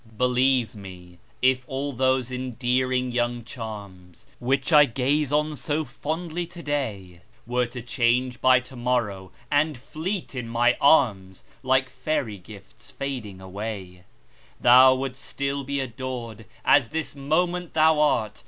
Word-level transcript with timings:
Believe 0.17 0.73
me, 0.73 1.19
if 1.43 1.63
all 1.67 1.93
those 1.93 2.31
endearing 2.31 3.11
young 3.11 3.43
charms, 3.43 4.25
Which 4.39 4.73
I 4.73 4.85
gaze 4.85 5.31
on 5.31 5.55
so 5.55 5.85
fondly 5.85 6.47
today, 6.47 7.21
Were 7.45 7.67
to 7.67 7.83
change 7.83 8.41
by 8.41 8.61
to 8.61 8.75
morrow, 8.75 9.31
and 9.51 9.77
fleet 9.77 10.33
in 10.33 10.47
my 10.49 10.75
arms, 10.81 11.43
Like 11.61 11.87
fairy 11.87 12.39
gifts 12.39 12.89
fading 12.89 13.39
away, 13.41 14.05
Thou 14.59 14.95
wouldst 14.95 15.23
still 15.23 15.63
be 15.63 15.79
adored, 15.79 16.47
as 16.65 16.89
this 16.89 17.15
moment 17.15 17.75
thou 17.75 17.99
art. 17.99 18.39